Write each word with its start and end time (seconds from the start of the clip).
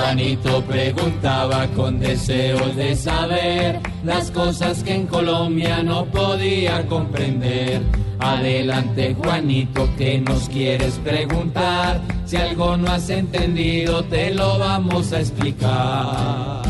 Juanito 0.00 0.62
preguntaba 0.62 1.66
con 1.76 2.00
deseos 2.00 2.74
de 2.74 2.96
saber 2.96 3.80
las 4.02 4.30
cosas 4.30 4.82
que 4.82 4.94
en 4.94 5.06
Colombia 5.06 5.82
no 5.82 6.06
podía 6.06 6.86
comprender. 6.86 7.82
Adelante 8.18 9.14
Juanito, 9.14 9.88
que 9.96 10.20
nos 10.20 10.48
quieres 10.48 10.94
preguntar? 10.98 12.00
Si 12.24 12.36
algo 12.36 12.76
no 12.76 12.90
has 12.90 13.10
entendido, 13.10 14.02
te 14.04 14.34
lo 14.34 14.58
vamos 14.58 15.12
a 15.12 15.20
explicar. 15.20 16.62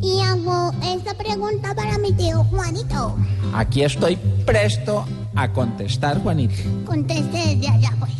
Y 0.00 0.20
hago 0.20 0.72
esta 0.84 1.14
pregunta 1.14 1.74
para 1.74 1.98
mi 1.98 2.12
tío 2.12 2.44
Juanito. 2.44 3.16
Aquí 3.54 3.82
estoy 3.82 4.16
presto 4.46 5.04
a 5.34 5.52
contestar, 5.52 6.22
Juanito. 6.22 6.62
Conteste 6.86 7.38
desde 7.38 7.68
allá, 7.68 7.92
pues. 7.98 8.12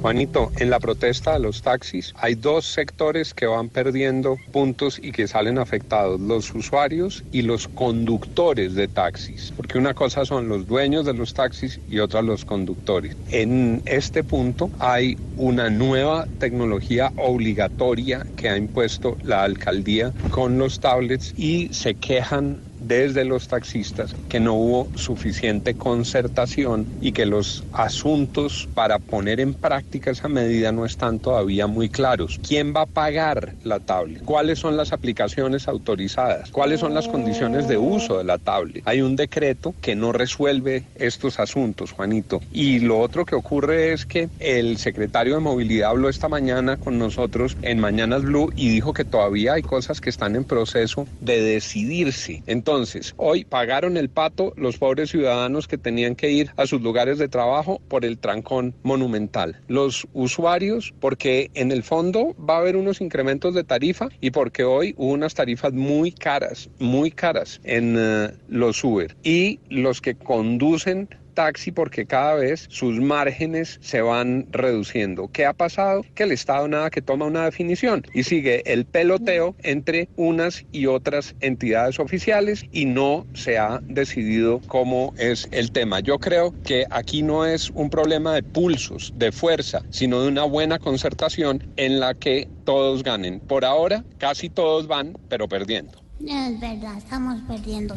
Juanito, 0.00 0.50
en 0.56 0.70
la 0.70 0.80
protesta 0.80 1.34
de 1.34 1.40
los 1.40 1.60
taxis 1.60 2.14
hay 2.16 2.34
dos 2.34 2.64
sectores 2.64 3.34
que 3.34 3.44
van 3.44 3.68
perdiendo 3.68 4.38
puntos 4.50 4.98
y 5.02 5.12
que 5.12 5.28
salen 5.28 5.58
afectados, 5.58 6.18
los 6.18 6.54
usuarios 6.54 7.22
y 7.32 7.42
los 7.42 7.68
conductores 7.68 8.74
de 8.74 8.88
taxis, 8.88 9.52
porque 9.54 9.76
una 9.76 9.92
cosa 9.92 10.24
son 10.24 10.48
los 10.48 10.66
dueños 10.66 11.04
de 11.04 11.12
los 11.12 11.34
taxis 11.34 11.80
y 11.86 11.98
otra 11.98 12.22
los 12.22 12.46
conductores. 12.46 13.14
En 13.30 13.82
este 13.84 14.24
punto 14.24 14.70
hay 14.78 15.18
una 15.36 15.68
nueva 15.68 16.26
tecnología 16.38 17.12
obligatoria 17.16 18.26
que 18.36 18.48
ha 18.48 18.56
impuesto 18.56 19.18
la 19.22 19.42
alcaldía 19.42 20.14
con 20.30 20.56
los 20.56 20.80
tablets 20.80 21.32
y 21.36 21.68
se 21.72 21.94
quejan 21.94 22.69
desde 22.80 23.24
los 23.24 23.48
taxistas 23.48 24.14
que 24.28 24.40
no 24.40 24.54
hubo 24.54 24.88
suficiente 24.94 25.74
concertación 25.74 26.86
y 27.00 27.12
que 27.12 27.26
los 27.26 27.64
asuntos 27.72 28.68
para 28.74 28.98
poner 28.98 29.40
en 29.40 29.54
práctica 29.54 30.10
esa 30.10 30.28
medida 30.28 30.72
no 30.72 30.84
están 30.84 31.18
todavía 31.18 31.66
muy 31.66 31.88
claros. 31.88 32.40
¿Quién 32.46 32.74
va 32.74 32.82
a 32.82 32.86
pagar 32.86 33.54
la 33.64 33.80
tablet? 33.80 34.24
¿Cuáles 34.24 34.58
son 34.58 34.76
las 34.76 34.92
aplicaciones 34.92 35.68
autorizadas? 35.68 36.50
¿Cuáles 36.50 36.80
son 36.80 36.94
las 36.94 37.08
condiciones 37.08 37.68
de 37.68 37.76
uso 37.76 38.18
de 38.18 38.24
la 38.24 38.38
tablet? 38.38 38.82
Hay 38.86 39.02
un 39.02 39.16
decreto 39.16 39.74
que 39.80 39.94
no 39.94 40.12
resuelve 40.12 40.84
estos 40.94 41.38
asuntos, 41.38 41.92
Juanito. 41.92 42.40
Y 42.52 42.80
lo 42.80 42.98
otro 42.98 43.24
que 43.24 43.34
ocurre 43.34 43.92
es 43.92 44.06
que 44.06 44.28
el 44.38 44.78
secretario 44.78 45.34
de 45.34 45.40
Movilidad 45.40 45.90
habló 45.90 46.08
esta 46.08 46.28
mañana 46.28 46.76
con 46.76 46.98
nosotros 46.98 47.56
en 47.62 47.78
Mañanas 47.78 48.22
Blue 48.22 48.52
y 48.56 48.70
dijo 48.70 48.92
que 48.92 49.04
todavía 49.04 49.54
hay 49.54 49.62
cosas 49.62 50.00
que 50.00 50.10
están 50.10 50.36
en 50.36 50.44
proceso 50.44 51.06
de 51.20 51.42
decidirse. 51.42 52.42
Entonces, 52.46 52.69
hoy 53.16 53.44
pagaron 53.44 53.96
el 53.96 54.10
pato 54.10 54.52
los 54.56 54.78
pobres 54.78 55.10
ciudadanos 55.10 55.66
que 55.66 55.78
tenían 55.78 56.14
que 56.14 56.30
ir 56.30 56.50
a 56.56 56.66
sus 56.66 56.80
lugares 56.80 57.18
de 57.18 57.28
trabajo 57.28 57.80
por 57.88 58.04
el 58.04 58.18
trancón 58.18 58.74
monumental. 58.82 59.60
Los 59.66 60.06
usuarios, 60.12 60.94
porque 61.00 61.50
en 61.54 61.72
el 61.72 61.82
fondo 61.82 62.34
va 62.36 62.56
a 62.56 62.58
haber 62.58 62.76
unos 62.76 63.00
incrementos 63.00 63.54
de 63.54 63.64
tarifa 63.64 64.08
y 64.20 64.30
porque 64.30 64.64
hoy 64.64 64.94
hubo 64.96 65.12
unas 65.12 65.34
tarifas 65.34 65.72
muy 65.72 66.12
caras, 66.12 66.70
muy 66.78 67.10
caras 67.10 67.60
en 67.64 67.96
eh, 67.98 68.30
los 68.48 68.82
Uber. 68.84 69.16
Y 69.22 69.60
los 69.68 70.00
que 70.00 70.14
conducen 70.14 71.08
taxi 71.40 71.72
porque 71.72 72.04
cada 72.04 72.34
vez 72.34 72.66
sus 72.68 73.00
márgenes 73.00 73.78
se 73.80 74.02
van 74.02 74.46
reduciendo. 74.50 75.30
¿Qué 75.32 75.46
ha 75.46 75.54
pasado? 75.54 76.04
Que 76.14 76.24
el 76.24 76.32
Estado 76.32 76.68
nada 76.68 76.90
que 76.90 77.00
toma 77.00 77.24
una 77.24 77.46
definición 77.46 78.04
y 78.12 78.24
sigue 78.24 78.62
el 78.70 78.84
peloteo 78.84 79.54
entre 79.62 80.10
unas 80.16 80.66
y 80.70 80.84
otras 80.84 81.34
entidades 81.40 81.98
oficiales 81.98 82.66
y 82.72 82.84
no 82.84 83.26
se 83.32 83.56
ha 83.56 83.80
decidido 83.84 84.60
cómo 84.66 85.14
es 85.16 85.48
el 85.50 85.72
tema. 85.72 86.00
Yo 86.00 86.18
creo 86.18 86.52
que 86.62 86.84
aquí 86.90 87.22
no 87.22 87.46
es 87.46 87.70
un 87.70 87.88
problema 87.88 88.34
de 88.34 88.42
pulsos, 88.42 89.14
de 89.16 89.32
fuerza, 89.32 89.80
sino 89.88 90.20
de 90.20 90.28
una 90.28 90.44
buena 90.44 90.78
concertación 90.78 91.66
en 91.78 92.00
la 92.00 92.12
que 92.12 92.48
todos 92.66 93.02
ganen. 93.02 93.40
Por 93.40 93.64
ahora, 93.64 94.04
casi 94.18 94.50
todos 94.50 94.86
van, 94.86 95.16
pero 95.30 95.48
perdiendo. 95.48 96.02
Es 96.20 96.60
verdad, 96.60 96.98
estamos 96.98 97.40
perdiendo. 97.48 97.94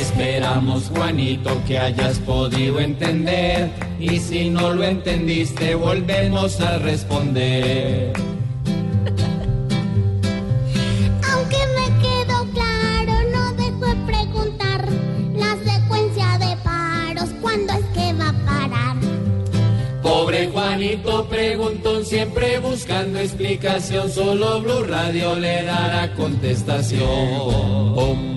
Esperamos, 0.00 0.90
Juanito, 0.94 1.50
que 1.66 1.78
hayas 1.78 2.18
podido 2.20 2.80
entender. 2.80 3.68
Y 3.98 4.18
si 4.18 4.48
no 4.48 4.72
lo 4.72 4.82
entendiste, 4.82 5.74
volvemos 5.74 6.58
a 6.62 6.78
responder. 6.78 8.10
Aunque 11.30 11.58
me 11.76 11.84
quedó 12.00 12.46
claro, 12.54 13.12
no 13.30 13.52
dejo 13.52 13.84
de 13.86 13.94
preguntar 14.06 14.88
la 15.36 15.54
secuencia 15.70 16.38
de 16.38 16.56
paros, 16.64 17.28
¿cuándo 17.42 17.74
es 17.74 17.84
que 17.92 18.14
va 18.14 18.30
a 18.30 18.44
parar? 18.46 18.96
Pobre 20.02 20.48
Juanito 20.48 21.28
preguntó 21.28 22.02
siempre 22.04 22.58
buscando 22.58 23.18
explicación. 23.18 24.10
Solo 24.10 24.62
Blue 24.62 24.84
Radio 24.84 25.36
le 25.36 25.62
dará 25.62 26.14
contestación. 26.14 28.30